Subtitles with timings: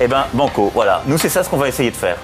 [0.00, 1.02] Eh ben, banco, voilà.
[1.06, 2.16] Nous, c'est ça ce qu'on va essayer de faire.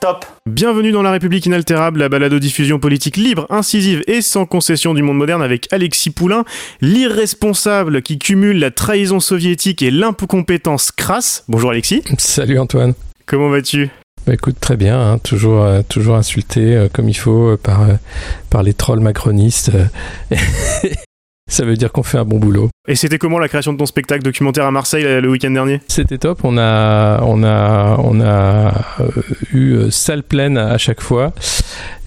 [0.00, 5.02] Top Bienvenue dans La République inaltérable, la balado-diffusion politique libre, incisive et sans concession du
[5.02, 6.44] monde moderne avec Alexis Poulain,
[6.80, 11.44] l'irresponsable qui cumule la trahison soviétique et l'incompétence crasse.
[11.48, 12.02] Bonjour Alexis.
[12.18, 12.94] Salut Antoine.
[13.26, 13.88] Comment vas-tu?
[14.26, 17.82] Bah écoute, très bien, hein, toujours, euh, toujours insulté euh, comme il faut euh, par,
[17.82, 17.94] euh,
[18.50, 19.70] par les trolls macronistes.
[21.50, 22.70] Ça veut dire qu'on fait un bon boulot.
[22.88, 25.80] Et c'était comment la création de ton spectacle documentaire à Marseille euh, le week-end dernier?
[25.88, 29.10] C'était top, on a, on a, on a euh,
[29.52, 31.32] eu euh, salle pleine à chaque fois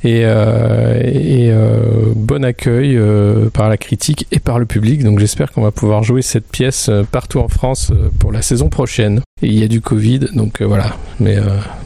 [0.03, 5.03] et, euh, et euh, bon accueil euh, par la critique et par le public.
[5.03, 9.21] Donc j'espère qu'on va pouvoir jouer cette pièce partout en France pour la saison prochaine.
[9.43, 10.95] Et il y a du Covid, donc voilà.
[11.19, 11.37] Mais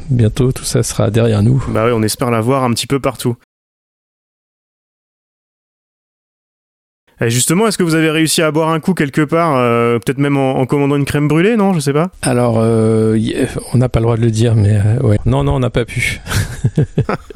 [0.09, 1.63] bientôt tout ça sera derrière nous.
[1.67, 3.35] Bah oui, on espère la voir un petit peu partout.
[7.23, 10.17] Et justement, est-ce que vous avez réussi à boire un coup quelque part, euh, peut-être
[10.17, 12.09] même en, en commandant une crème brûlée, non Je sais pas?
[12.23, 13.35] Alors, euh, y-
[13.73, 15.17] on n'a pas le droit de le dire, mais euh, ouais.
[15.25, 16.19] Non, non, on n'a pas pu.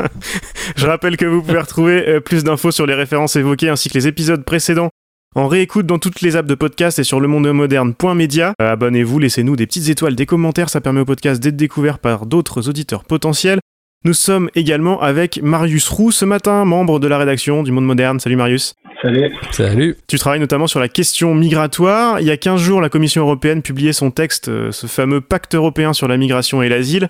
[0.75, 3.93] Je rappelle que vous pouvez retrouver euh, plus d'infos sur les références évoquées ainsi que
[3.95, 4.89] les épisodes précédents
[5.35, 8.53] en réécoute dans toutes les apps de podcast et sur le monde moderne.media.
[8.61, 12.25] Euh, Abonnez-vous, laissez-nous des petites étoiles, des commentaires, ça permet au podcast d'être découvert par
[12.25, 13.59] d'autres auditeurs potentiels.
[14.05, 18.19] Nous sommes également avec Marius Roux ce matin, membre de la rédaction du Monde Moderne.
[18.19, 18.75] Salut Marius.
[19.01, 19.33] Salut.
[19.49, 19.95] Salut.
[20.07, 22.19] Tu travailles notamment sur la question migratoire.
[22.19, 25.55] Il y a 15 jours, la Commission européenne publiait son texte, euh, ce fameux pacte
[25.55, 27.09] européen sur la migration et l'asile.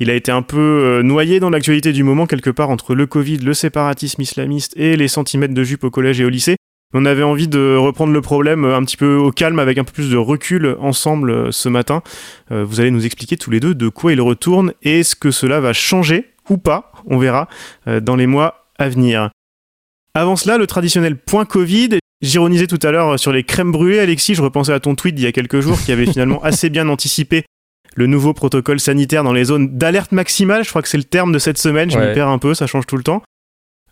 [0.00, 3.06] Il a été un peu euh, noyé dans l'actualité du moment, quelque part entre le
[3.06, 6.56] Covid, le séparatisme islamiste et les centimètres de jupe au collège et au lycée.
[6.92, 9.84] On avait envie de reprendre le problème euh, un petit peu au calme, avec un
[9.84, 12.02] peu plus de recul ensemble ce matin.
[12.50, 15.60] Vous allez nous expliquer tous les deux de quoi il retourne et ce que cela
[15.60, 17.48] va changer ou pas, on verra,
[17.88, 19.30] euh, dans les mois à venir.
[20.14, 21.98] Avant cela, le traditionnel point Covid.
[22.20, 24.34] J'ironisais tout à l'heure sur les crèmes brûlées, Alexis.
[24.34, 26.88] Je repensais à ton tweet d'il y a quelques jours qui avait finalement assez bien
[26.88, 27.44] anticipé
[27.96, 30.64] le nouveau protocole sanitaire dans les zones d'alerte maximale.
[30.64, 31.90] Je crois que c'est le terme de cette semaine.
[31.90, 32.14] Je m'y Ouais.
[32.14, 33.22] perds un peu, ça change tout le temps.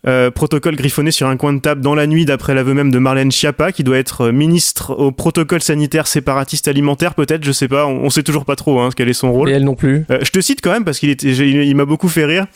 [0.07, 2.97] Euh, protocole griffonné sur un coin de table dans la nuit, d'après l'aveu même de
[2.97, 7.67] Marlène Schiappa, qui doit être euh, ministre au protocole sanitaire séparatiste alimentaire, peut-être, je sais
[7.67, 7.85] pas.
[7.85, 9.49] On, on sait toujours pas trop hein, quel est son rôle.
[9.49, 10.05] Et elle non plus.
[10.09, 12.25] Euh, je te cite quand même parce qu'il était, j'ai- il, il m'a beaucoup fait
[12.25, 12.47] rire.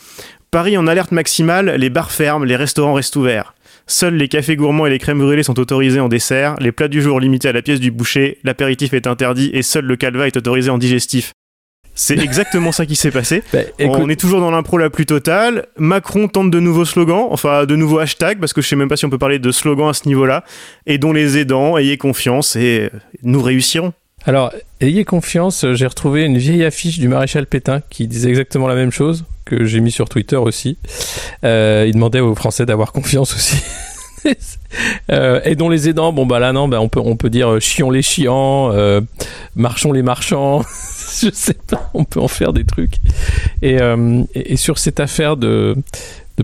[0.50, 3.54] Paris en alerte maximale, les bars ferment, les restaurants restent ouverts.
[3.86, 7.00] Seuls les cafés gourmands et les crèmes brûlées sont autorisés en dessert, les plats du
[7.00, 10.36] jour limités à la pièce du boucher, l'apéritif est interdit et seul le calva est
[10.36, 11.30] autorisé en digestif.
[11.96, 13.42] C'est exactement ça qui s'est passé.
[13.52, 15.66] Bah, écoute, On est toujours dans l'impro la plus totale.
[15.78, 18.96] Macron tente de nouveaux slogans, enfin de nouveaux hashtags, parce que je sais même pas
[18.96, 20.44] si on peut parler de slogans à ce niveau-là.
[20.86, 23.92] Aidons les aidants, ayez confiance et euh, nous réussirons.
[24.26, 28.68] Alors, ayez confiance, euh, j'ai retrouvé une vieille affiche du maréchal Pétain qui disait exactement
[28.68, 30.76] la même chose, que j'ai mis sur Twitter aussi.
[31.44, 33.56] Euh, il demandait aux Français d'avoir confiance aussi.
[35.10, 37.60] euh, aidons les aidants, bon bah là non, bah on, peut, on peut dire euh,
[37.60, 39.00] chions les chiants, euh,
[39.54, 40.62] marchons les marchands,
[41.22, 42.96] je sais pas, on peut en faire des trucs.
[43.62, 44.24] Et, euh,
[44.56, 45.76] sur cette affaire de,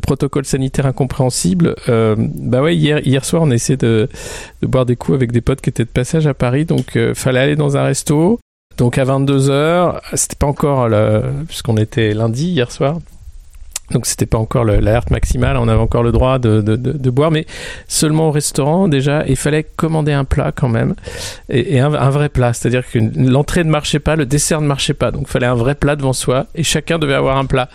[0.00, 4.08] protocole sanitaire incompréhensible, euh, bah ouais, hier, hier soir on a essayé de,
[4.62, 7.40] boire des coups avec des potes qui étaient de passage à Paris, donc euh, fallait
[7.40, 8.38] aller dans un resto.
[8.78, 10.88] Donc à 22h, c'était pas encore
[11.46, 12.98] puisqu'on était lundi hier soir.
[13.92, 17.30] Donc c'était pas encore le- l'alerte maximale, on avait encore le droit de, de, boire,
[17.30, 17.46] mais
[17.88, 19.24] seulement au restaurant déjà.
[19.26, 20.94] Il fallait commander un plat quand même,
[21.48, 24.66] et, et un, un vrai plat, c'est-à-dire que l'entrée ne marchait pas, le dessert ne
[24.66, 27.44] marchait pas, donc il fallait un vrai plat devant soi, et chacun devait avoir un
[27.44, 27.68] plat.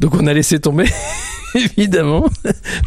[0.00, 0.86] Donc on a laissé tomber,
[1.76, 2.26] évidemment.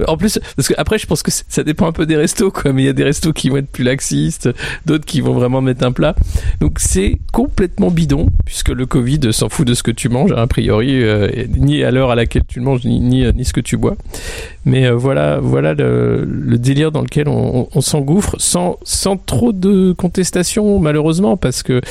[0.08, 2.74] En plus, parce que après je pense que ça dépend un peu des restos, quoi.
[2.74, 4.50] Mais il y a des restos qui vont être plus laxistes,
[4.86, 6.16] d'autres qui vont vraiment mettre un plat.
[6.60, 10.48] Donc c'est complètement bidon, puisque le Covid s'en fout de ce que tu manges, a
[10.48, 13.78] priori, euh, ni à l'heure à laquelle tu le manges, ni, ni, ce que tu
[13.78, 13.96] bois.
[14.66, 20.80] Mais euh, voilà, voilà le, délire dans lequel on, s'engouffre, sans, sans trop de contestation,
[20.80, 21.82] malheureusement, parce que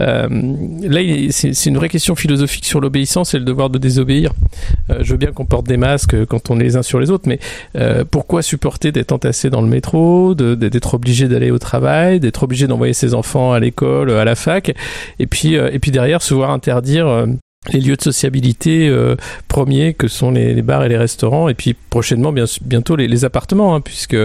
[0.00, 0.28] euh,
[0.82, 1.00] là,
[1.30, 4.32] c'est une vraie question philosophique sur l'obéissance et le devoir de désobéir.
[5.00, 7.28] Je veux bien qu'on porte des masques quand on est les uns sur les autres,
[7.28, 7.38] mais
[7.76, 12.66] euh, pourquoi supporter d'être entassé dans le métro, d'être obligé d'aller au travail, d'être obligé
[12.66, 14.74] d'envoyer ses enfants à l'école, à la fac,
[15.18, 17.26] et puis, euh, et puis derrière se voir interdire euh,
[17.72, 19.16] les lieux de sociabilité euh,
[19.48, 23.74] premiers que sont les, bars et les restaurants et puis prochainement bien, bientôt les, appartements
[23.74, 24.16] hein, puisque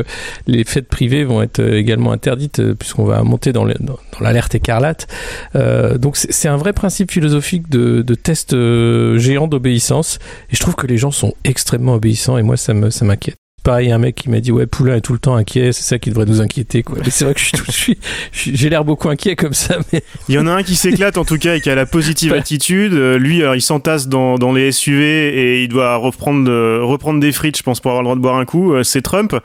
[0.47, 3.65] les fêtes privées vont être euh, également interdites euh, puisqu'on va monter dans
[4.19, 5.07] l'alerte écarlate.
[5.53, 8.55] Donc c'est un vrai principe philosophique de, de test
[9.17, 10.19] géant d'obéissance
[10.51, 13.97] et je trouve que les gens sont extrêmement obéissants et moi ça m'inquiète pareil, un
[13.97, 16.25] mec qui m'a dit ouais Poulain est tout le temps inquiet, c'est ça qui devrait
[16.25, 16.97] nous inquiéter quoi.
[17.03, 17.97] Mais c'est vrai que je suis,
[18.31, 19.77] j'ai l'air beaucoup inquiet comme ça.
[19.91, 21.85] Mais il y en a un qui s'éclate en tout cas et qui a la
[21.85, 22.93] positive attitude.
[22.93, 27.19] Euh, lui, alors, il s'entasse dans, dans les SUV et il doit reprendre euh, reprendre
[27.19, 28.73] des frites, je pense, pour avoir le droit de boire un coup.
[28.73, 29.35] Euh, c'est Trump.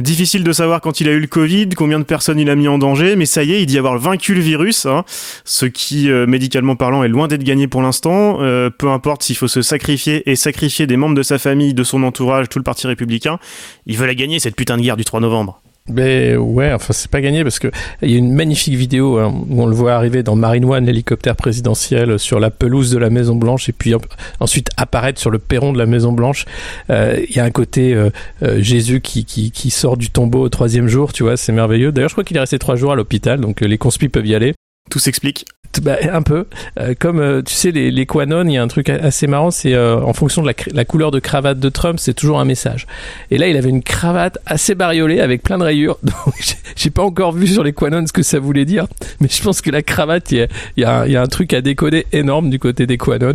[0.00, 2.68] Difficile de savoir quand il a eu le Covid, combien de personnes il a mis
[2.68, 5.04] en danger, mais ça y est, il dit avoir vaincu le virus, hein,
[5.44, 8.38] ce qui, euh, médicalement parlant, est loin d'être gagné pour l'instant.
[8.40, 11.84] Euh, peu importe s'il faut se sacrifier et sacrifier des membres de sa famille, de
[11.84, 13.38] son entourage, tout le parti républicain,
[13.84, 15.60] il veut la gagner cette putain de guerre du 3 novembre.
[15.88, 17.68] Mais ouais, enfin c'est pas gagné parce que
[18.02, 20.86] il y a une magnifique vidéo hein, où on le voit arriver dans Marine One,
[20.86, 23.94] l'hélicoptère présidentiel, sur la pelouse de la Maison Blanche et puis
[24.38, 26.44] ensuite apparaître sur le perron de la Maison Blanche.
[26.90, 28.10] Euh, il y a un côté euh,
[28.42, 31.92] euh, Jésus qui, qui, qui, sort du tombeau au troisième jour, tu vois, c'est merveilleux.
[31.92, 34.34] D'ailleurs, je crois qu'il est resté trois jours à l'hôpital, donc les conspis peuvent y
[34.34, 34.54] aller.
[34.90, 35.46] Tout s'explique.
[35.82, 36.46] Bah, un peu.
[36.78, 39.52] Euh, comme euh, tu sais, les, les Quanon, il y a un truc assez marrant,
[39.52, 42.86] c'est euh, en fonction de la, couleur de cravate de Trump, c'est toujours un message.
[43.30, 45.98] Et là, il avait une cravate assez bariolée avec plein de rayures.
[46.76, 48.88] J'ai pas encore vu sur les Quanon ce que ça voulait dire,
[49.20, 52.58] mais je pense que la cravate, il y a, un truc à décoder énorme du
[52.58, 53.34] côté des Quanon.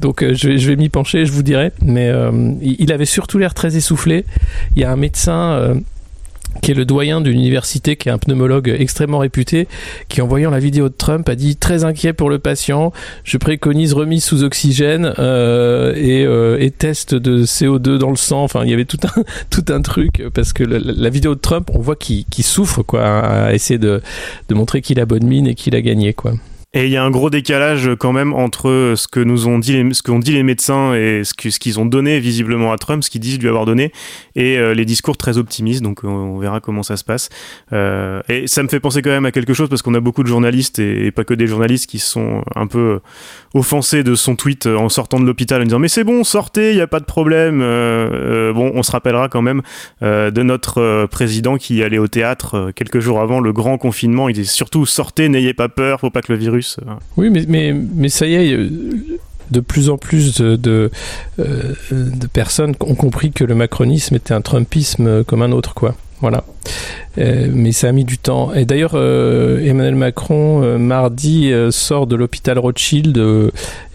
[0.00, 1.70] Donc, je vais m'y pencher, je vous dirai.
[1.82, 2.12] Mais
[2.62, 4.24] il avait surtout l'air très essoufflé.
[4.74, 5.74] Il y a un médecin
[6.62, 9.68] qui est le doyen d'une université, qui est un pneumologue extrêmement réputé,
[10.08, 12.92] qui en voyant la vidéo de Trump a dit très inquiet pour le patient,
[13.24, 18.42] je préconise remise sous oxygène euh, et, euh, et, test de CO2 dans le sang.
[18.42, 21.70] Enfin, il y avait tout un tout un truc parce que la, vidéo de Trump,
[21.74, 24.00] on voit qu'il souffre quoi, à essayer de,
[24.48, 26.34] de montrer qu'il a bonne mine et qu'il a gagné quoi.
[26.72, 29.72] Et il y a un gros décalage quand même entre ce que nous ont dit
[29.72, 33.10] les, ce qu'ont dit les médecins et ce qu'ils ont donné visiblement à Trump, ce
[33.10, 33.90] qu'ils disent lui avoir donné,
[34.36, 35.82] et euh, les discours très optimistes.
[35.82, 37.28] Donc on, verra comment ça se passe.
[37.72, 40.22] Euh, et ça me fait penser quand même à quelque chose parce qu'on a beaucoup
[40.22, 43.00] de journalistes et, pas que des journalistes qui sont un peu
[43.52, 46.76] offensés de son tweet en sortant de l'hôpital en disant mais c'est bon sortez, il
[46.76, 47.62] n'y a pas de problème.
[47.62, 49.62] Euh, bon, on se rappellera quand même
[50.02, 54.28] de notre président qui allait au théâtre quelques jours avant le grand confinement.
[54.28, 56.98] Il disait surtout sortez, n'ayez pas peur, faut pas que le virus Hein.
[57.16, 58.56] Oui, mais, mais, ça y est,
[59.50, 60.90] de plus en plus de, de,
[61.38, 61.74] euh,
[62.32, 65.94] personnes ont compris que le macronisme était un trumpisme comme un autre, quoi.
[66.20, 66.44] Voilà.
[67.16, 68.52] Euh, mais ça a mis du temps.
[68.52, 73.16] Et d'ailleurs, euh, Emmanuel Macron, mardi, sort de l'hôpital Rothschild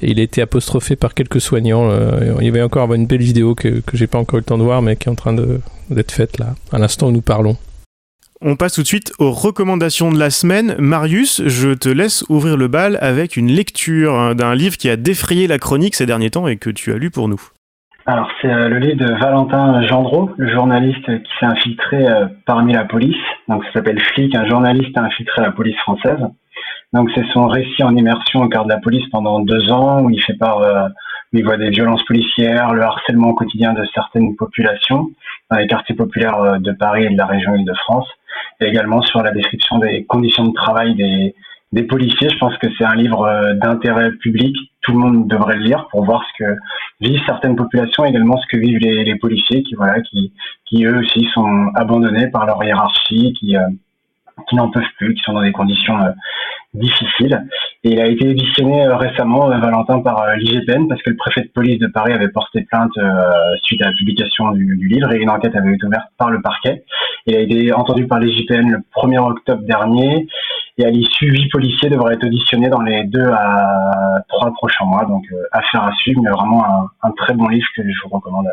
[0.01, 1.91] et il a été apostrophé par quelques soignants.
[2.41, 4.45] il va y encore avoir une belle vidéo que, que j'ai pas encore eu le
[4.45, 5.35] temps de voir, mais qui est en train
[5.89, 7.57] d'être faite là, à l'instant où nous parlons.
[8.47, 10.75] On passe tout de suite aux recommandations de la semaine.
[10.77, 15.47] Marius, je te laisse ouvrir le bal avec une lecture d'un livre qui a défrayé
[15.47, 17.41] la chronique ces derniers temps et que tu as lu pour nous.
[18.05, 22.73] Alors c'est euh, le livre de Valentin Gendreau, le journaliste qui s'est infiltré euh, parmi
[22.73, 23.17] la police.
[23.47, 26.19] Donc ça s'appelle Flic, un journaliste infiltré à la police française.
[26.93, 30.11] Donc c'est son récit en immersion au cœur de la police pendant deux ans où
[30.11, 30.87] il fait part, euh,
[31.33, 35.09] où il voit des violences policières, le harcèlement quotidien de certaines populations
[35.49, 38.07] dans les quartiers populaires de Paris et de la région Île-de-France
[38.59, 41.35] et également sur la description des conditions de travail des,
[41.71, 42.29] des policiers.
[42.29, 44.55] Je pense que c'est un livre euh, d'intérêt public.
[44.81, 46.55] Tout le monde devrait le lire pour voir ce que
[47.01, 50.33] vivent certaines populations, également ce que vivent les, les policiers, qui voilà, qui,
[50.65, 53.61] qui eux aussi sont abandonnés par leur hiérarchie, qui euh,
[54.49, 56.11] qui n'en peuvent plus, qui sont dans des conditions euh,
[56.75, 57.47] difficile.
[57.83, 61.15] Et il a été éditionné euh, récemment, euh, Valentin, par euh, l'IGPN, parce que le
[61.15, 62.91] préfet de police de Paris avait porté plainte
[63.63, 66.83] suite à la publication du, livre et une enquête avait été ouverte par le parquet.
[67.25, 70.27] Il a été entendu par l'IGPN le 1er octobre dernier.
[70.77, 75.05] Et à l'issue, huit policiers devraient être auditionnés dans les deux à trois prochains mois.
[75.05, 78.47] Donc, affaire à suivre, mais vraiment un, un très bon livre que je vous recommande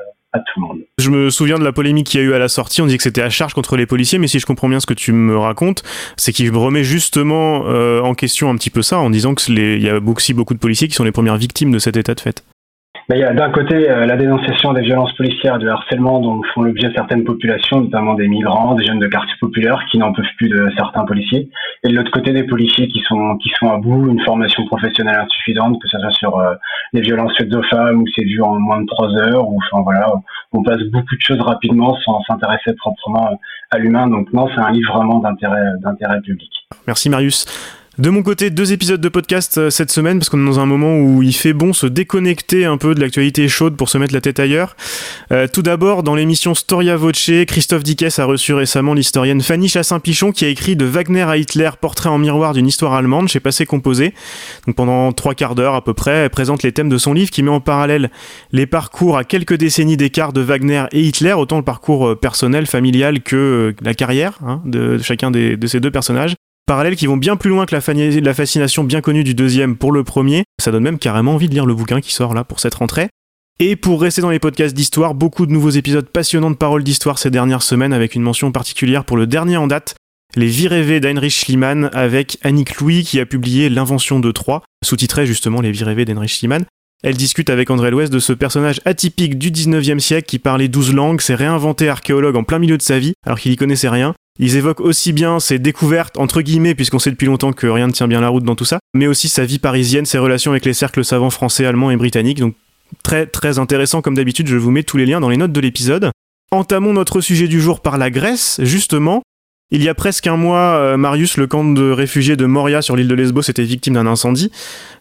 [0.99, 2.81] Je me souviens de la polémique qu'il y a eu à la sortie.
[2.81, 4.87] On dit que c'était à charge contre les policiers, mais si je comprends bien ce
[4.87, 5.83] que tu me racontes,
[6.17, 9.89] c'est qu'il remet justement euh, en question un petit peu ça en disant qu'il y
[9.89, 12.43] a aussi beaucoup de policiers qui sont les premières victimes de cet état de fait
[13.11, 16.63] il y a d'un côté euh, la dénonciation des violences policières, du harcèlement dont font
[16.63, 20.49] l'objet certaines populations, notamment des migrants, des jeunes de quartiers populaires qui n'en peuvent plus
[20.49, 21.49] de certains policiers,
[21.83, 25.19] et de l'autre côté des policiers qui sont qui sont à bout, une formation professionnelle
[25.19, 26.55] insuffisante, que ce soit sur euh,
[26.93, 29.83] les violences faites aux femmes où c'est vu en moins de trois heures, ou enfin
[29.83, 30.13] voilà,
[30.53, 33.39] on passe beaucoup de choses rapidement sans s'intéresser proprement
[33.71, 34.07] à l'humain.
[34.09, 36.51] Donc non, c'est un livre vraiment d'intérêt public.
[36.87, 37.82] Merci Marius.
[37.99, 40.65] De mon côté, deux épisodes de podcast euh, cette semaine parce qu'on est dans un
[40.65, 44.15] moment où il fait bon se déconnecter un peu de l'actualité chaude pour se mettre
[44.15, 44.77] la tête ailleurs.
[45.31, 50.33] Euh, tout d'abord, dans l'émission Storia Voce, Christophe Dickès a reçu récemment l'historienne Fanny Chassin-Pichon
[50.33, 53.67] qui a écrit de Wagner à Hitler, portrait en miroir d'une histoire allemande chez Passé
[53.67, 54.15] Composé.
[54.67, 57.31] Donc pendant trois quarts d'heure à peu près, elle présente les thèmes de son livre
[57.31, 58.11] qui met en parallèle
[58.53, 62.67] les parcours à quelques décennies d'écart de Wagner et Hitler, autant le parcours euh, personnel,
[62.67, 67.37] familial que la carrière hein, de chacun de ces deux personnages parallèles qui vont bien
[67.37, 70.45] plus loin que la, fascination bien connue du deuxième pour le premier.
[70.61, 73.09] Ça donne même carrément envie de lire le bouquin qui sort là pour cette rentrée.
[73.59, 77.19] Et pour rester dans les podcasts d'histoire, beaucoup de nouveaux épisodes passionnants de paroles d'histoire
[77.19, 79.95] ces dernières semaines avec une mention particulière pour le dernier en date,
[80.35, 85.27] Les Vies rêvées d'Heinrich Schliemann avec Annick Louis qui a publié L'invention de Troie, sous-titré
[85.27, 86.65] justement Les Vies rêvées d'Heinrich Schliemann.
[87.05, 90.95] Elle discute avec André Louest de ce personnage atypique du 19e siècle qui parlait 12
[90.95, 94.15] langues, s'est réinventé archéologue en plein milieu de sa vie alors qu'il y connaissait rien,
[94.39, 97.93] ils évoquent aussi bien ses découvertes, entre guillemets, puisqu'on sait depuis longtemps que rien ne
[97.93, 100.65] tient bien la route dans tout ça, mais aussi sa vie parisienne, ses relations avec
[100.65, 102.41] les cercles savants français, allemands et britanniques.
[102.41, 102.55] Donc
[103.03, 105.61] très très intéressant comme d'habitude, je vous mets tous les liens dans les notes de
[105.61, 106.11] l'épisode.
[106.51, 109.23] Entamons notre sujet du jour par la Grèce, justement.
[109.71, 112.95] Il y a presque un mois, euh, Marius, le camp de réfugiés de Moria sur
[112.95, 114.53] l'île de Lesbos, était victime d'un incendie.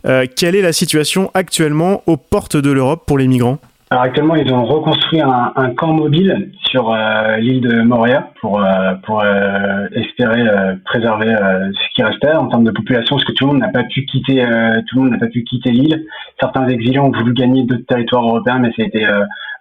[0.06, 3.60] Euh, quelle est la situation actuellement aux portes de l'Europe pour les migrants?
[3.92, 8.94] Alors actuellement, ils ont reconstruit un, camp mobile sur euh, l'île de Moria pour euh,
[9.10, 10.46] euh, espérer
[10.86, 11.36] préserver
[11.74, 14.06] ce qui restait en termes de population, parce que tout le monde n'a pas pu
[14.06, 14.46] quitter
[14.88, 16.06] tout le monde n'a pas pu quitter l'île?
[16.40, 19.06] Certains exilés ont voulu gagner d'autres territoires européens, mais ça a été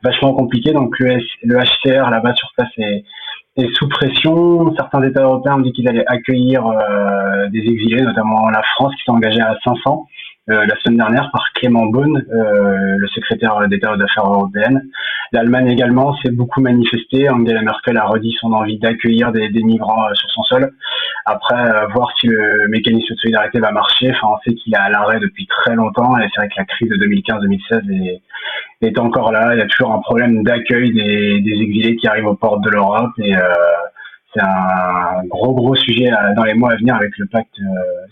[0.05, 0.73] vachement compliqué.
[0.73, 3.03] Donc le, le HCR là-bas sur place est,
[3.57, 4.73] est sous pression.
[4.77, 6.63] Certains États européens ont dit qu'ils allaient accueillir
[7.51, 10.07] des exilés, notamment la France qui s'est engagée à 500.
[10.51, 14.83] Euh, la semaine dernière par Clément Beaune, euh, le secrétaire d'État aux Affaires européennes.
[15.31, 17.31] L'Allemagne également s'est beaucoup manifestée.
[17.31, 20.73] Angela Merkel a redit son envie d'accueillir des, migrants euh, sur son sol.
[21.25, 24.11] Après, voir si le mécanisme de solidarité va marcher.
[24.11, 26.65] Enfin, on sait qu'il est à l'arrêt depuis très longtemps et c'est vrai que la
[26.65, 28.23] crise de 2015-2016 est,
[28.83, 29.55] est encore là.
[29.55, 32.71] Il y a toujours un problème d'accueil des, des exilés qui arrivent aux portes de
[32.71, 33.35] l'Europe et
[34.35, 37.55] c'est un gros gros sujet dans les mois à venir avec le pacte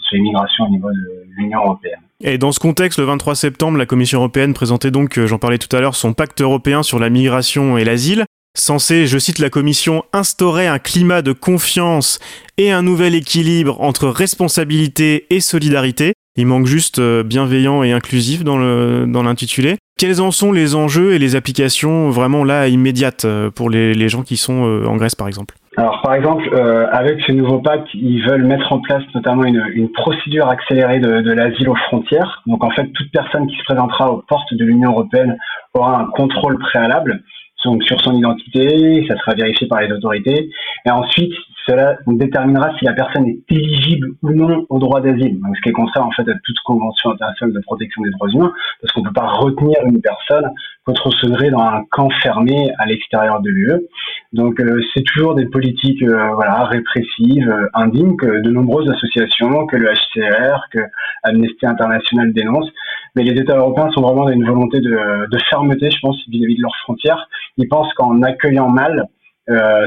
[0.00, 2.07] sur l'immigration au niveau de l'Union européenne.
[2.22, 5.58] Et dans ce contexte, le 23 septembre, la Commission européenne présentait donc, euh, j'en parlais
[5.58, 8.24] tout à l'heure, son pacte européen sur la migration et l'asile,
[8.56, 12.18] censé, je cite la Commission, instaurer un climat de confiance
[12.56, 16.14] et un nouvel équilibre entre responsabilité et solidarité.
[16.36, 19.76] Il manque juste euh, bienveillant et inclusif dans l'intitulé.
[19.96, 24.24] Quels en sont les enjeux et les applications vraiment là immédiates euh, pour les gens
[24.24, 25.54] qui sont en Grèce par exemple?
[25.78, 29.88] Alors, par exemple, euh, avec ce nouveau pacte, ils veulent mettre en place notamment une,
[29.92, 32.42] procédure accélérée de, de l'asile aux frontières.
[32.46, 35.38] Donc, en fait, toute personne qui se présentera aux portes de l'Union européenne
[35.74, 37.22] aura un contrôle préalable
[37.64, 40.50] donc, sur son identité, ça sera vérifié par les autorités.
[40.86, 41.32] Et ensuite,
[41.68, 45.38] cela déterminera si la personne est éligible ou non au droit d'asile.
[45.56, 48.52] Ce qui est contraire en fait à toute convention internationale de protection des droits humains,
[48.80, 50.50] parce qu'on ne peut pas retenir une personne
[50.84, 53.86] contre ce gré dans un camp fermé à l'extérieur de l'UE.
[54.32, 59.66] Donc, euh, c'est toujours des politiques euh, voilà répressives, euh, indignes que de nombreuses associations,
[59.66, 60.80] que le HCR, que
[61.24, 62.70] Amnesty International dénonce.
[63.14, 66.62] Mais les États européens sont vraiment dans une volonté de, fermeté, je pense, vis-à-vis de
[66.62, 67.28] leurs frontières.
[67.56, 69.08] Ils pensent qu'en accueillant mal,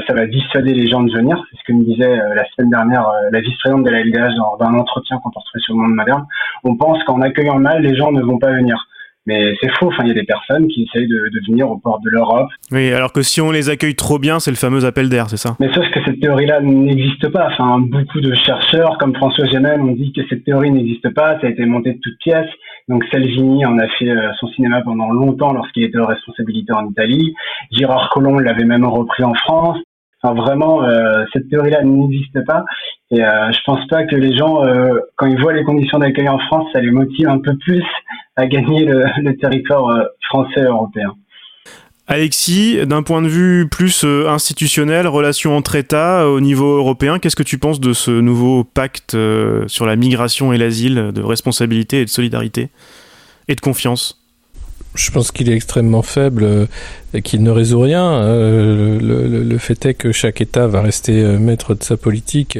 [0.07, 1.41] ça va dissuader les gens de venir.
[1.49, 4.35] C'est ce que me disait euh, la semaine dernière euh, la vice-présidente de la LDH
[4.35, 6.25] dans, dans, un entretien qu'on porterait sur le monde moderne.
[6.63, 8.87] On pense qu'en accueillant mal, les gens ne vont pas venir.
[9.27, 11.77] Mais c'est faux, enfin, il y a des personnes qui essayent de, de venir au
[11.77, 12.49] port de l'Europe.
[12.71, 15.37] Oui, alors que si on les accueille trop bien, c'est le fameux appel d'air, c'est
[15.37, 15.55] ça?
[15.59, 17.49] Mais sauf que cette théorie-là n'existe pas.
[17.51, 21.47] Enfin, beaucoup de chercheurs, comme François Gemel, ont dit que cette théorie n'existe pas, ça
[21.47, 22.49] a été monté de toutes pièces.
[22.87, 26.87] Donc Salvini en a fait euh, son cinéma pendant longtemps lorsqu'il était aux responsabilités en
[26.87, 27.33] Italie.
[27.71, 29.77] Girard Collomb l'avait même repris en France.
[30.23, 32.63] Enfin, vraiment, euh, cette théorie-là n'existe pas.
[33.09, 36.29] Et euh, je pense pas que les gens, euh, quand ils voient les conditions d'accueil
[36.29, 37.83] en France, ça les motive un peu plus
[38.35, 41.13] à gagner le, le territoire français européen.
[42.07, 47.43] Alexis, d'un point de vue plus institutionnel, relation entre États au niveau européen, qu'est-ce que
[47.43, 49.15] tu penses de ce nouveau pacte
[49.67, 52.69] sur la migration et l'asile, de responsabilité et de solidarité
[53.47, 54.20] et de confiance?
[54.95, 56.67] Je pense qu'il est extrêmement faible
[57.13, 58.23] et qu'il ne résout rien.
[58.23, 62.57] Euh, le, le, fait est que chaque État va rester euh, maître de sa politique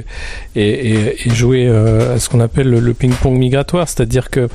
[0.55, 4.49] et, et, et jouer euh, à ce qu'on appelle le, ping-pong migratoire, c'est-à-dire que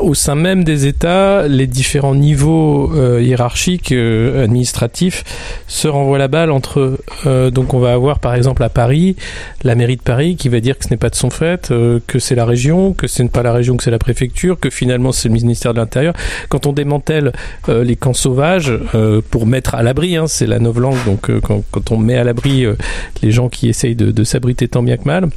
[0.00, 5.24] au sein même des États, les différents niveaux hiérarchiques administratifs
[5.66, 7.50] se renvoient la balle entre eux.
[7.50, 9.16] donc on va avoir par exemple à Paris
[9.64, 11.72] la mairie de Paris qui va dire que ce n'est pas de son fait,
[12.06, 14.70] que c'est la région, que ce n'est pas la région, que c'est la préfecture, que
[14.70, 16.14] finalement c'est le ministère de l'Intérieur.
[16.48, 17.32] Quand on démantèle
[17.68, 21.90] les camps sauvages euh, pour mettre à l'abri, hein, c'est la novlangue, donc euh, quand,
[21.90, 22.74] on met à l'abri euh,
[23.22, 25.28] les gens qui essayent de, s'abriter tant bien que mal,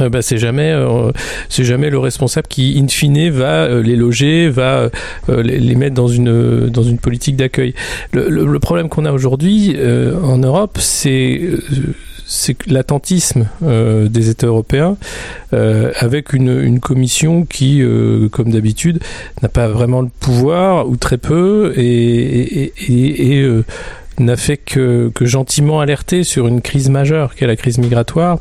[0.00, 1.12] euh, bah, c'est jamais euh,
[1.48, 4.90] c'est jamais le responsable qui in fine va euh, les loger va
[5.28, 7.74] les, mettre dans une dans une politique d'accueil.
[8.12, 9.76] Le, problème qu'on a aujourd'hui
[10.22, 11.40] en Europe c'est
[12.26, 14.96] c'est l'attentisme des États européens
[15.52, 17.82] avec une, commission qui,
[18.32, 19.00] comme d'habitude,
[19.42, 22.72] n'a pas vraiment le pouvoir ou très peu et
[24.18, 28.38] n'a fait que, que, gentiment alerter sur une crise majeure qu'est la crise migratoire,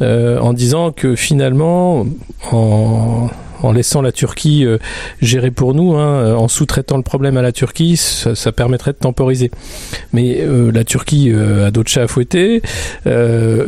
[0.00, 2.06] euh, en disant que finalement,
[2.52, 3.28] en,
[3.62, 4.78] en laissant la Turquie euh,
[5.20, 9.50] gérer pour nous, hein, en sous-traitant le problème à la Turquie, ça, permettrait de temporiser.
[10.12, 12.62] Mais euh, la Turquie a d'autres chats à fouetter,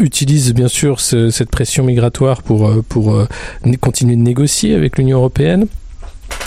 [0.01, 3.27] utilise bien sûr ce, cette pression migratoire pour, pour
[3.81, 5.67] continuer de négocier avec l'Union européenne.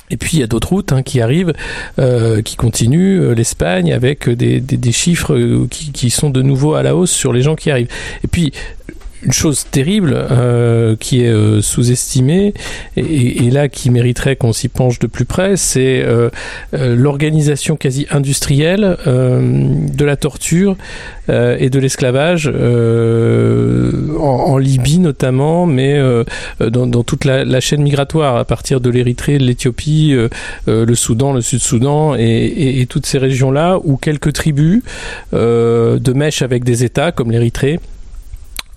[0.10, 1.54] Et puis il y a d'autres routes hein, qui arrivent,
[2.00, 6.42] euh, qui continuent, euh, l'Espagne avec des, des, des chiffres euh, qui, qui, sont de
[6.42, 7.90] nouveau à la hausse sur les gens qui arrivent.
[8.24, 8.54] Et puis
[9.26, 12.54] une chose terrible euh, qui est euh, sous-estimée
[12.96, 16.30] et, et, là qui mériterait qu'on s'y penche de plus près, c'est euh,
[16.72, 20.78] l'organisation quasi industrielle de la torture
[21.28, 22.54] et de l'esclavage en,
[24.22, 26.00] en, Libye notamment, mais
[26.60, 30.16] dans, dans, toute la, la, chaîne migratoire à partir de l'Érythrée, de l'Éthiopie,
[30.68, 34.84] le Soudan, le Sud-Soudan et, et, et, toutes ces régions-là où quelques tribus
[35.34, 37.80] de mèche avec des États comme l'Érythrée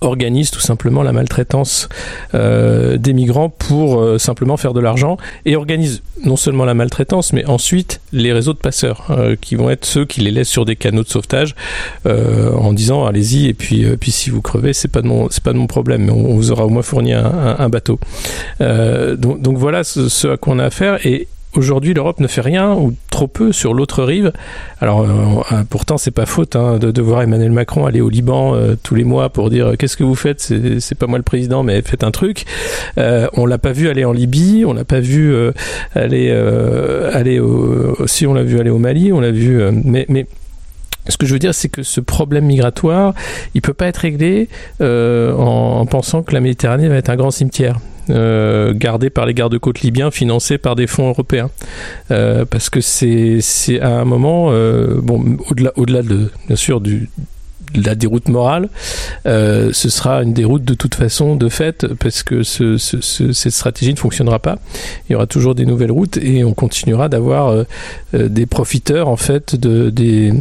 [0.01, 1.89] organise tout simplement la maltraitance
[2.33, 7.33] euh, des migrants pour euh, simplement faire de l'argent et organise non seulement la maltraitance
[7.33, 10.65] mais ensuite les réseaux de passeurs euh, qui vont être ceux qui les laissent sur
[10.65, 11.55] des canaux de sauvetage
[12.05, 15.29] euh, en disant allez-y et puis euh, puis si vous crevez c'est pas de mon
[15.29, 17.69] c'est pas de mon problème mais on, vous aura au moins fourni un, un, un
[17.69, 17.99] bateau.
[18.59, 22.41] Donc, donc voilà ce, ce à quoi on a affaire et Aujourd'hui, l'Europe ne fait
[22.41, 24.31] rien ou trop peu sur l'autre rive.
[24.81, 28.75] Alors, euh, pourtant, c'est pas faute hein, de, voir Emmanuel Macron aller au Liban euh,
[28.81, 30.39] tous les mois pour dire qu'est-ce que vous faites?
[30.79, 32.45] C'est pas moi le président, mais faites un truc.
[32.97, 35.51] Euh, on l'a pas vu aller en Libye, on l'a pas vu euh,
[35.95, 40.05] aller euh, aller au, si on l'a vu aller au Mali, on l'a vu, mais
[40.07, 40.27] mais
[41.09, 43.13] ce que je veux dire, c'est que ce problème migratoire,
[43.55, 44.47] il peut pas être réglé
[44.81, 47.79] euh, en, pensant que la Méditerranée va être un grand cimetière
[48.09, 51.49] euh, gardé par les gardes-côtes libyens, financés par des fonds européens.
[52.11, 53.41] Euh, parce que c'est
[53.81, 57.09] à un moment, euh, bon, au-delà au -delà de, bien sûr, du,
[57.75, 58.69] la déroute morale,
[59.25, 63.53] ce sera une déroute de toute façon, de fait, parce que ce, ce, ce, cette
[63.53, 64.57] stratégie ne fonctionnera pas.
[65.07, 67.65] Il y aura toujours des nouvelles routes et on continuera d'avoir
[68.13, 70.33] des profiteurs en fait de, des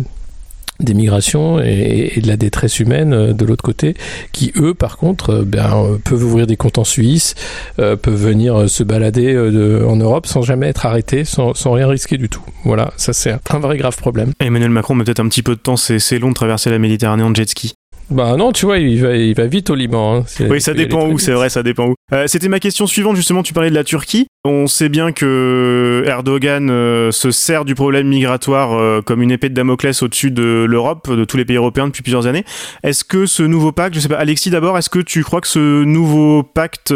[0.81, 3.95] des migrations et, de la détresse humaine euh, de l'autre côté,
[4.33, 7.35] qui eux, par contre, euh, ben, euh, peuvent ouvrir des comptes en Suisse,
[7.77, 12.29] peuvent venir se balader de, en Europe sans jamais être arrêtés, sans, rien risquer du
[12.29, 12.43] tout.
[12.65, 14.33] Voilà, ça c'est un vrai grave problème.
[14.41, 17.23] Emmanuel Macron met peut-être un petit peu de temps, c'est long de traverser la Méditerranée
[17.23, 17.75] en jet ski.
[18.11, 20.17] Bah non, tu vois, il va, il va vite au Liban.
[20.17, 20.25] Hein.
[20.49, 21.95] Oui, ça dépend où, c'est vrai, ça dépend où.
[22.13, 24.27] Euh, C'était ma question suivante, justement, tu parlais de la Turquie.
[24.45, 29.51] On sait bien que Erdogan euh, se sert du problème migratoire euh, comme une épée
[29.51, 32.45] de Damoclès au-dessus de l'Europe, de tous les pays européens depuis plusieurs années.
[32.83, 35.49] Est-ce que ce nouveau pacte, je sais pas, Alexis d'abord, est-ce que tu crois que
[35.49, 36.93] ce nouveau pacte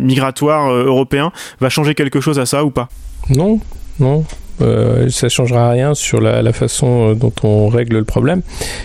[0.00, 2.88] migratoire européen va changer quelque chose à ça ou pas?
[3.28, 3.60] Non,
[4.00, 4.24] non.
[4.60, 8.42] Euh, ça changera rien sur la, façon euh, dont on règle le problème.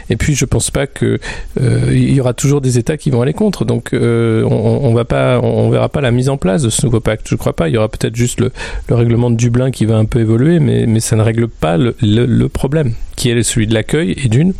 [0.09, 1.19] Et puis, je pense pas que
[1.59, 3.65] euh, il y aura toujours des États qui vont aller contre.
[3.65, 7.27] Donc, euh, on, on, verra pas la mise en place de ce nouveau pacte.
[7.29, 7.69] Je crois pas.
[7.69, 8.51] Il y aura peut-être juste le,
[8.89, 12.47] le, règlement de Dublin qui va un peu évoluer, mais, ça ne règle pas le,
[12.47, 14.53] problème, qui est celui de l'accueil et d'une,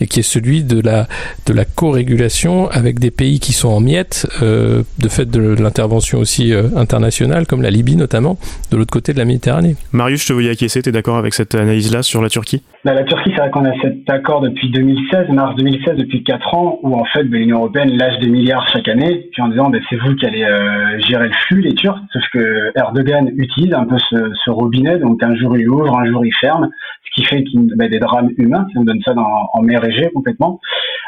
[0.00, 1.08] et qui est celui de la
[1.46, 6.52] de la co-régulation avec des pays qui sont en miettes, de fait de l'intervention aussi
[6.76, 8.38] internationale, comme la Libye notamment,
[8.70, 9.76] de l'autre côté de la Méditerranée.
[9.92, 12.62] Marius, je te voyais acquiescer, tu es d'accord avec cette analyse-là sur la Turquie?
[12.84, 16.54] Bah, La Turquie, c'est vrai qu'on a cet accord depuis 2016, mars 2016, depuis 4
[16.54, 19.70] ans, où en fait bah, l'Union Européenne lâche des milliards chaque année, puis en disant
[19.70, 23.74] bah, c'est vous qui allez euh, gérer le flux, les Turcs, sauf que Erdogan utilise
[23.74, 26.68] un peu ce, ce, robinet, donc un jour il ouvre, un jour il ferme,
[27.12, 29.84] ce qui fait qu'il a des drames humains, si on donne ça dans, en mer
[29.84, 30.60] Égée complètement.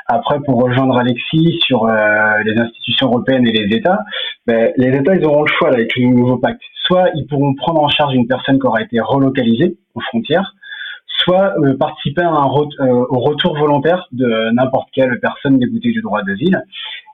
[0.06, 4.00] Après, pour rejoindre Alexis sur euh, les institutions européennes et les États,
[4.46, 6.60] ben, les États, ils auront le choix là, avec le nouveau pacte.
[6.86, 10.54] Soit ils pourront prendre en charge une personne qui aura été relocalisée aux frontières,
[11.06, 16.02] soit euh, participer à un euh, au retour volontaire de n'importe quelle personne déboutée du
[16.02, 16.62] droit d'asile.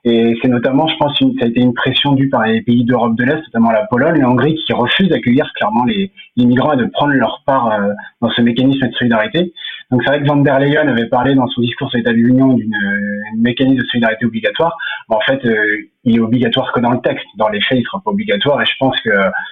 [0.03, 2.83] Et c'est notamment, je pense, une, ça a été une pression due par les pays
[2.85, 6.45] d'Europe de l'Est, notamment la Pologne et la Hongrie, qui refusent d'accueillir clairement les, les,
[6.45, 9.53] migrants et de prendre leur part euh, dans ce mécanisme de solidarité.
[9.91, 12.15] Donc c'est vrai que Van der Leyen avait parlé dans son discours sur l'état de
[12.15, 12.75] l'Union d'une
[13.37, 14.75] mécanisme de solidarité obligatoire.
[15.09, 17.25] en fait, euh, il est obligatoire que dans le texte.
[17.37, 18.59] Dans les faits, il sera pas obligatoire.
[18.61, 19.09] Et je pense que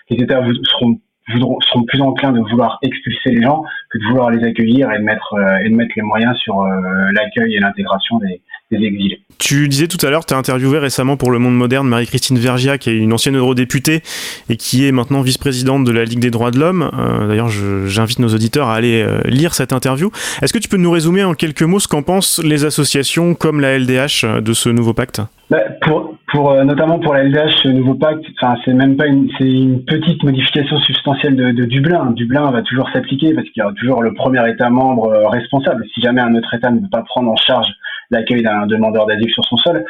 [0.10, 1.00] les États seront
[1.38, 5.04] seront plus enclins de vouloir expulser les gens que de vouloir les accueillir et de
[5.04, 6.66] mettre, et de mettre les moyens sur
[7.14, 9.22] l'accueil et l'intégration des, des exilés.
[9.40, 12.78] Tu disais tout à l'heure, tu as interviewé récemment pour Le Monde Moderne Marie-Christine Vergia,
[12.78, 14.02] qui est une ancienne eurodéputée
[14.50, 16.92] et qui est maintenant vice-présidente de la Ligue des droits de l'homme.
[16.98, 20.12] Euh, d'ailleurs, j'invite nos auditeurs à aller euh, lire cette interview.
[20.42, 23.60] Est-ce que tu peux nous résumer en quelques mots ce qu'en pensent les associations comme
[23.60, 25.22] la LDH euh, de ce nouveau pacte?
[25.50, 28.24] Bah, pour, pour notamment pour la LDH, ce nouveau pacte,
[28.66, 32.12] c'est même pas une, c'est une petite modification substantielle de, de Dublin.
[32.12, 35.86] Dublin va toujours s'appliquer parce qu'il y a toujours le premier État membre responsable.
[35.96, 37.68] Si jamais un autre État ne veut pas prendre en charge
[38.12, 39.86] l'accueil d'un demandeur d'asile sur son sol.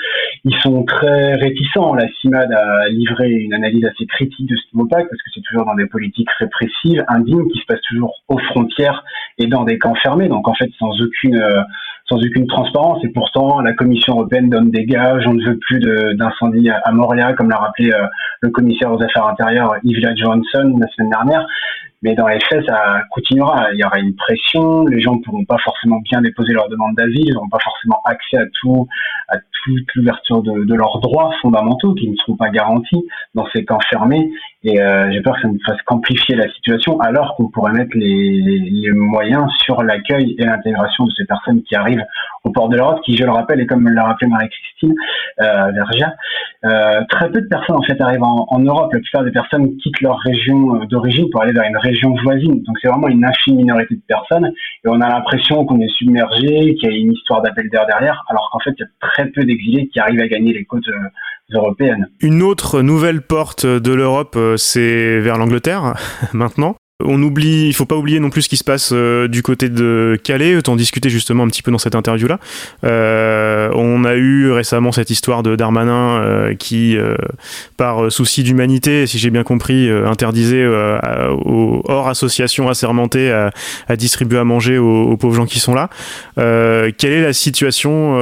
[0.45, 1.93] Ils sont très réticents.
[1.93, 5.65] La CIMAD a livré une analyse assez critique de ce pacte parce que c'est toujours
[5.65, 9.03] dans des politiques répressives, indignes, qui se passent toujours aux frontières
[9.37, 10.27] et dans des camps fermés.
[10.27, 11.61] Donc en fait, sans aucune euh,
[12.09, 13.03] sans aucune transparence.
[13.03, 15.25] Et pourtant, la Commission européenne donne des gages.
[15.27, 15.79] On ne veut plus
[16.15, 18.05] d'incendie à, Moria, comme l'a rappelé euh,
[18.41, 21.47] le commissaire aux affaires intérieures Yves Johansson la semaine dernière.
[22.01, 23.71] Mais dans les faits, ça continuera.
[23.73, 24.85] Il y aura une pression.
[24.85, 27.25] Les gens ne pourront pas forcément bien déposer leur demande d'asile.
[27.27, 28.87] Ils n'auront pas forcément accès à tout,
[29.27, 33.65] à toute l'ouverture de, de, leurs droits fondamentaux qui ne seront pas garantis dans ces
[33.65, 34.31] camps fermés.
[34.63, 37.95] Et euh, j'ai peur que ça ne fasse qu'amplifier la situation, alors qu'on pourrait mettre
[37.95, 42.03] les, les moyens sur l'accueil et l'intégration de ces personnes qui arrivent
[42.43, 44.93] au port de l'Europe, qui, je le rappelle, et comme me l'a rappelé Marie-Christine
[45.41, 46.13] euh, Vergia,
[46.65, 48.91] euh, très peu de personnes en fait arrivent en, en, Europe.
[48.93, 52.61] La plupart des personnes quittent leur région euh, d'origine pour aller vers une région voisine.
[52.63, 56.75] Donc c'est vraiment une infime minorité de personnes, et on a l'impression qu'on est submergé,
[56.75, 59.27] qu'il y a une histoire d'appel d'air derrière, alors qu'en fait il y a très
[59.27, 60.89] peu d'exilés qui arrivent à gagner les côtes
[62.21, 65.95] Une autre nouvelle porte de l'Europe, euh, c'est vers l'Angleterre
[66.33, 66.75] maintenant.
[67.01, 69.69] On oublie, il faut pas oublier non plus ce qui se passe euh, du côté
[69.69, 70.61] de Calais.
[70.61, 72.39] T'en discuter justement un petit peu dans cette interview-là.
[72.83, 76.97] Euh, on a eu récemment cette histoire de Darmanin euh, qui,
[77.77, 83.51] par souci d'humanité, si j'ai bien compris, interdisait aux hors associations assermentées à,
[83.87, 85.89] à distribuer à manger aux, aux, pauvres gens qui sont là.
[86.35, 88.17] quelle est la situation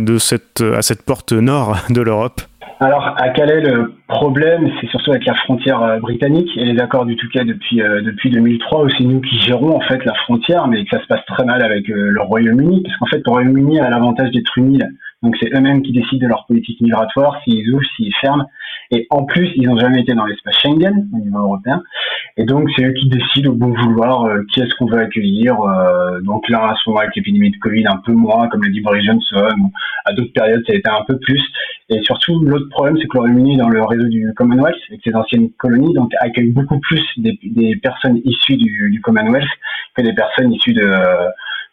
[0.00, 2.40] de cette, à cette porte nord de l'Europe?
[2.78, 7.06] Alors, à Calais, le problème, c'est surtout avec la frontière euh, britannique et les accords
[7.06, 10.68] du Touquet depuis euh, depuis 2003, où c'est nous qui gérons en fait la frontière,
[10.68, 13.30] mais que ça se passe très mal avec euh, le Royaume-Uni, parce qu'en fait, le
[13.30, 14.78] Royaume-Uni a l'avantage d'être une
[15.22, 18.44] donc c'est eux-mêmes qui décident de leur politique migratoire, s'ils ouvrent, s'ils ferment.
[18.90, 21.82] Et en plus, ils n'ont jamais été dans l'espace Schengen au niveau européen.
[22.36, 25.56] Et donc c'est eux qui décident au bon vouloir qui est-ce qu'on veut accueillir.
[26.22, 28.82] donc là, à ce moment avec l'épidémie de Covid, un peu moins, comme l'a dit
[28.82, 29.70] Boris Johnson,
[30.04, 31.42] à d'autres périodes, ça a été un peu plus.
[31.88, 35.14] Et surtout, l'autre problème, c'est que le Royaume-Uni, dans le réseau du Commonwealth, avec ses
[35.14, 39.48] anciennes colonies, donc accueille beaucoup plus des, des personnes issues du, du, Commonwealth
[39.94, 40.92] que des personnes issues de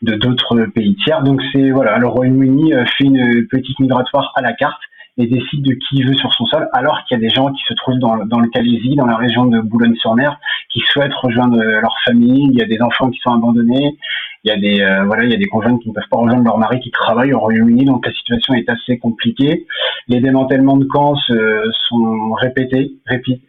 [0.04, 1.24] de d'autres pays tiers.
[1.24, 4.82] Donc c'est voilà, le Royaume-Uni euh, fait une petite migratoire à la carte
[5.18, 7.64] et décide de qui veut sur son sol, alors qu'il y a des gens qui
[7.68, 11.96] se trouvent dans, dans le Calaisie, dans la région de Boulogne-sur-Mer, qui souhaitent rejoindre leur
[12.04, 12.48] famille.
[12.52, 13.96] Il y a des enfants qui sont abandonnés.
[14.44, 16.18] Il y a des euh, voilà, il y a des conjoints qui ne peuvent pas
[16.18, 19.66] rejoindre leur mari qui travaillent au Royaume-Uni, donc la situation est assez compliquée.
[20.08, 22.92] Les démantèlements de camps sont répétés,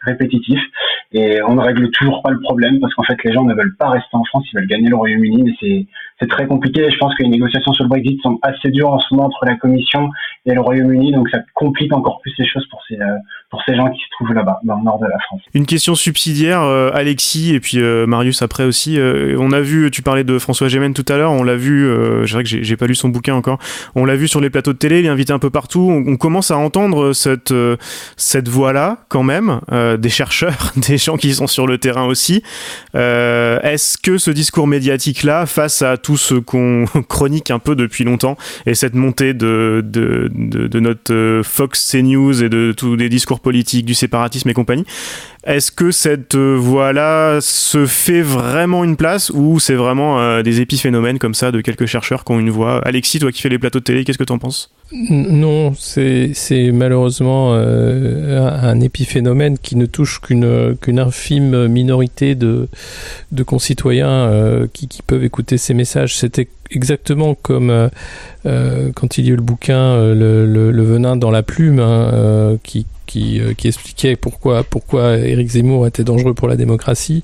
[0.07, 0.63] répétitifs,
[1.13, 3.77] et on ne règle toujours pas le problème parce qu'en fait les gens ne veulent
[3.77, 5.87] pas rester en France, ils veulent gagner le Royaume-Uni, mais c'est
[6.25, 6.91] c'est très compliqué.
[6.91, 9.45] Je pense que les négociations sur le Brexit sont assez dures en ce moment entre
[9.45, 10.11] la Commission
[10.47, 13.17] et le Royaume-Uni, donc ça complique encore plus les choses pour ces euh,
[13.51, 15.41] pour ces gens qui se trouvent là-bas, dans le nord de la France.
[15.55, 18.99] Une question subsidiaire, euh, Alexis et puis euh, Marius après aussi.
[19.39, 21.87] On a vu, tu parlais de François Gémen tout à l'heure, on l'a vu,
[22.25, 23.59] je dirais que j'ai pas lu son bouquin encore,
[23.95, 25.89] on l'a vu sur les plateaux de télé, il est invité un peu partout.
[25.91, 27.55] On, on commence à entendre cette,
[28.17, 29.61] cette voix-là quand même,
[29.99, 32.43] des chercheurs, des gens qui sont sur le terrain aussi.
[32.95, 38.37] Est-ce que ce discours médiatique-là, face à tout ce qu'on chronique un peu depuis longtemps,
[38.67, 43.85] et cette montée de, de, de, notre Fox CNews et de tous des discours politique,
[43.85, 44.85] du séparatisme et compagnie.
[45.47, 50.61] Est-ce que cette euh, voie-là se fait vraiment une place ou c'est vraiment euh, des
[50.61, 52.81] épiphénomènes comme ça de quelques chercheurs qui ont une voix?
[52.87, 54.75] Alexis, toi qui fais les plateaux de télé, qu'est-ce que tu en penses?
[54.97, 56.33] Non, c'est
[56.73, 62.69] malheureusement euh, un épiphénomène qui ne touche qu'une infime minorité de,
[63.33, 64.31] de concitoyens
[64.73, 66.17] qui, qui, peuvent écouter ces messages.
[66.17, 67.91] C'était exactement comme
[68.45, 72.87] quand il y a eu le bouquin le, le, venin dans la plume hein, qui,
[73.07, 77.23] qui, euh, qui, expliquait pourquoi, pourquoi Éric Zemmour était dangereux pour la démocratie.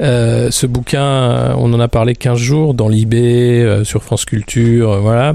[0.00, 4.92] Euh, ce bouquin, on en a parlé 15 jours dans l'IB, euh, sur France Culture,
[4.92, 5.34] euh, voilà.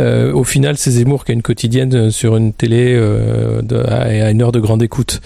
[0.00, 4.42] Euh, au final, c'est Zemmour qui a une quotidienne sur une télé de, à, une
[4.42, 5.20] heure de grande écoute.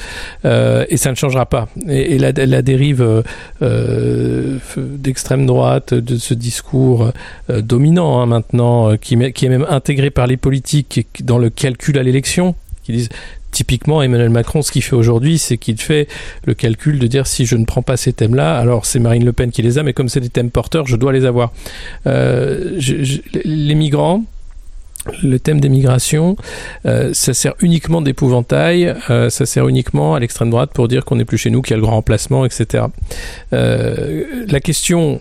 [0.45, 1.69] et ça ne changera pas.
[1.89, 3.25] Et, et la, la, dérive
[4.77, 7.13] d'extrême droite, de ce discours
[7.49, 12.03] dominant hein, maintenant, qui, qui est même intégré par les politiques dans le calcul à
[12.03, 13.09] l'élection, qui disent
[13.51, 16.09] typiquement Emmanuel Macron, ce qu'il fait aujourd'hui, c'est qu'il fait
[16.45, 19.33] le calcul de dire si je ne prends pas ces thèmes-là, alors c'est Marine Le
[19.33, 21.53] Pen qui les a, mais comme c'est des thèmes porteurs, je dois les avoir.
[22.07, 22.79] Euh,
[23.45, 24.25] les migrants,
[25.23, 26.37] le thème des migrations,
[26.87, 31.17] euh, ça sert uniquement d'épouvantail, euh, ça sert uniquement à l'extrême droite pour dire qu'on
[31.17, 32.85] n'est plus chez nous, qu'il y a le grand remplacement, etc.
[33.51, 35.21] la question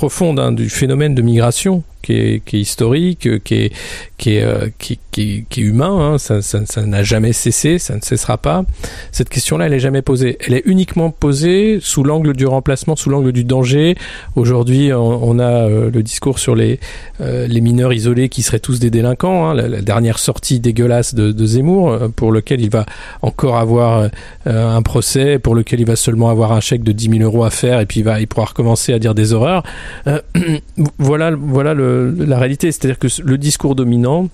[0.00, 3.72] profonde hein, du phénomène de migration, qui est, historique, qui est,
[4.16, 6.18] qui est, euh, qui, est humain, hein.
[6.18, 8.64] ça n'a ça, ça jamais cessé, ça ne cessera pas.
[9.12, 10.38] Cette question-là, elle est jamais posée.
[10.46, 13.96] Elle est uniquement posée sous l'angle du remplacement, sous l'angle du danger.
[14.36, 16.80] Aujourd'hui, on, a euh, le discours sur les,
[17.20, 19.50] euh, les mineurs isolés qui seraient tous des délinquants.
[19.50, 19.54] Hein.
[19.54, 22.86] La, dernière sortie dégueulasse de, de, Zemmour, pour lequel il va
[23.20, 24.08] encore avoir
[24.46, 27.50] un procès, pour lequel il va seulement avoir un chèque de 10 000 euros à
[27.50, 29.64] faire, et puis il va il pourra recommencer à dire des horreurs.
[30.98, 32.72] voilà, voilà le la réalité.
[32.72, 34.28] C'est-à-dire que le discours dominant,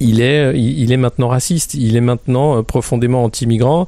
[0.00, 3.86] il est, il est maintenant raciste, il est maintenant euh, profondément anti-migrant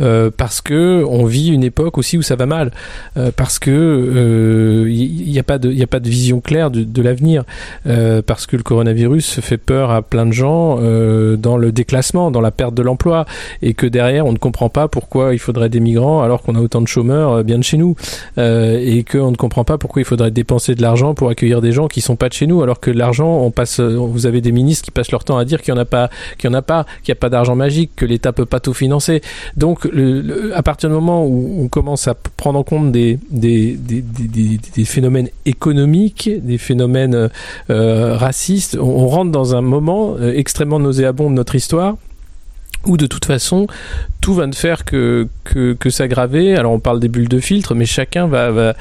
[0.00, 2.72] euh, parce que on vit une époque aussi où ça va mal,
[3.16, 6.82] euh, parce que il n'y a pas de, il a pas de vision claire de,
[6.84, 7.44] de l'avenir,
[7.86, 12.30] euh, parce que le coronavirus fait peur à plein de gens euh, dans le déclassement,
[12.30, 13.24] dans la perte de l'emploi,
[13.62, 16.60] et que derrière on ne comprend pas pourquoi il faudrait des migrants alors qu'on a
[16.60, 17.96] autant de chômeurs bien de chez nous,
[18.36, 21.88] et qu'on ne comprend pas pourquoi il faudrait dépenser de l'argent pour accueillir des gens
[21.88, 24.84] qui sont pas de chez nous, alors que l'argent, on passe, vous avez des ministres
[24.84, 26.62] qui passent leur temps à dire qu'il n'y en a pas, qu'il y en a
[26.62, 29.22] pas, qu'il n'y a pas d'argent magique, que l'État peut pas tout financer.
[29.56, 33.18] Donc, le, le, à partir du moment où on commence à prendre en compte des,
[33.30, 37.30] des, des, des, phénomènes économiques, des phénomènes
[37.70, 41.96] euh, racistes, on, on, rentre dans un moment euh, extrêmement nauséabond de notre histoire
[42.86, 43.66] où de toute façon
[44.20, 46.56] tout va ne faire que, que, s'aggraver.
[46.56, 48.74] Alors on parle des bulles de filtre, mais chacun va,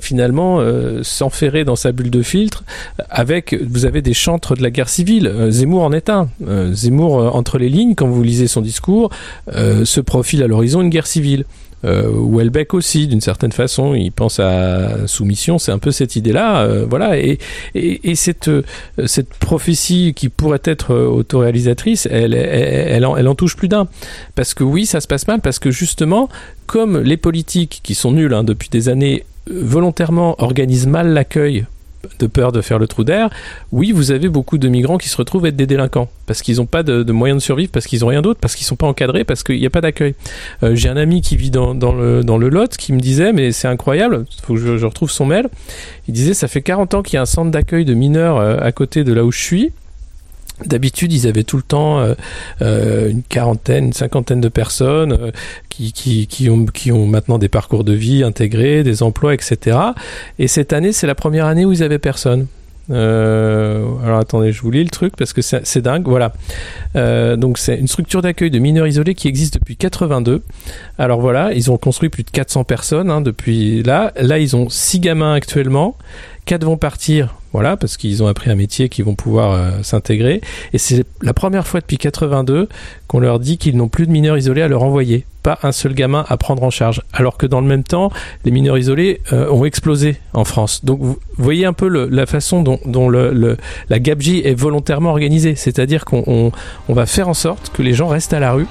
[0.00, 2.64] finalement euh, s'enferrer dans sa bulle de filtre
[3.08, 5.26] avec, vous avez des chantres de la guerre civile.
[5.26, 6.28] Euh, Zemmour en est un.
[6.46, 9.10] Euh, Zemmour, euh, entre les lignes, quand vous lisez son discours,
[9.48, 11.44] se profile à l'horizon une guerre civile.
[11.84, 16.62] Euh, Welbeck aussi, d'une certaine façon, il pense à soumission, c'est un peu cette idée-là,
[16.62, 17.18] euh, voilà.
[17.18, 17.38] Et,
[17.74, 18.62] et, et cette, euh,
[19.06, 23.88] cette prophétie qui pourrait être autoréalisatrice, elle, elle, elle, en, elle en touche plus d'un.
[24.34, 26.28] Parce que oui, ça se passe mal, parce que justement,
[26.66, 31.66] comme les politiques qui sont nuls hein, depuis des années, volontairement organisent mal l'accueil
[32.18, 33.30] de peur de faire le trou d'air,
[33.70, 36.08] oui, vous avez beaucoup de migrants qui se retrouvent être des délinquants.
[36.26, 38.66] Parce qu'ils n'ont pas de, moyens de survivre, parce qu'ils n'ont rien d'autre, parce qu'ils
[38.66, 40.14] sont pas encadrés, parce qu'il n'y a pas d'accueil.
[40.62, 44.24] Euh, J'ai un ami qui vit dans, le, Lot qui me disait, mais c'est incroyable,
[44.42, 45.48] faut que je, je, retrouve son mail,
[46.08, 48.56] il disait, ça fait 40 ans qu'il y a un centre d'accueil de mineurs euh,
[48.60, 49.72] à côté de là où je suis,
[50.66, 52.14] D'habitude, ils avaient tout le temps euh,
[52.60, 55.30] euh, une quarantaine, une cinquantaine de personnes euh,
[55.68, 59.78] qui, ont, maintenant des parcours de vie intégrés, des emplois, etc.
[60.38, 62.46] Et cette année, c'est la première année où ils avaient personne.
[62.90, 66.06] Alors attendez, je vous lis le truc parce que c'est dingue.
[66.06, 66.34] Voilà.
[66.94, 70.42] Donc c'est une structure d'accueil de mineurs isolés qui existe depuis 82.
[70.98, 74.12] Alors voilà, ils ont construit plus de 400 personnes hein, depuis là.
[74.20, 75.96] Là, ils ont 6 gamins actuellement.
[76.44, 80.40] 4 vont partir, voilà, parce qu'ils ont appris un métier qui vont pouvoir euh, s'intégrer.
[80.72, 82.68] Et c'est la première fois depuis 82
[83.06, 85.24] qu'on leur dit qu'ils n'ont plus de mineurs isolés à leur envoyer.
[85.44, 87.02] Pas un seul gamin à prendre en charge.
[87.12, 88.10] Alors que dans le même temps,
[88.44, 90.84] les mineurs isolés euh, ont explosé en France.
[90.84, 95.54] Donc vous voyez un peu la façon dont, la gabegie est volontairement organisée.
[95.54, 96.52] C'est-à-dire qu'on on,
[96.88, 98.66] on va faire en sorte que les gens restent à la rue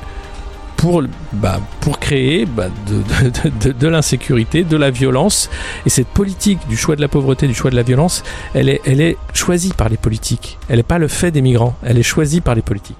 [0.82, 5.50] pour, bah, pour créer bah, de, de, de, de l'insécurité, de la violence.
[5.86, 8.24] Et cette politique du choix de la pauvreté, du choix de la violence,
[8.56, 10.58] elle est, elle est choisie par les politiques.
[10.70, 12.98] Elle n'est pas le fait des migrants, elle est choisie par les politiques.